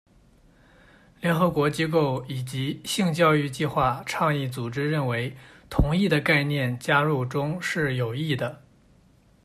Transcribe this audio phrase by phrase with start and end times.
[1.19, 5.37] 联合国机构以及性教育计划倡议组织认为
[5.69, 8.63] 「同意」的概念加入中是有益的。